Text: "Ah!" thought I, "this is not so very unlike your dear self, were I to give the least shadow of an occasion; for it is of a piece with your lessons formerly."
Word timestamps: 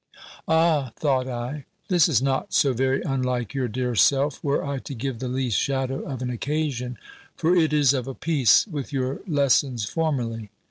"Ah!" 0.47 0.91
thought 0.95 1.27
I, 1.27 1.65
"this 1.87 2.09
is 2.09 2.23
not 2.23 2.55
so 2.55 2.73
very 2.73 3.03
unlike 3.03 3.53
your 3.53 3.67
dear 3.67 3.93
self, 3.93 4.43
were 4.43 4.65
I 4.65 4.79
to 4.79 4.95
give 4.95 5.19
the 5.19 5.27
least 5.27 5.59
shadow 5.59 5.99
of 6.07 6.23
an 6.23 6.31
occasion; 6.31 6.97
for 7.35 7.55
it 7.55 7.71
is 7.71 7.93
of 7.93 8.07
a 8.07 8.15
piece 8.15 8.65
with 8.65 8.91
your 8.91 9.19
lessons 9.27 9.85
formerly." 9.85 10.49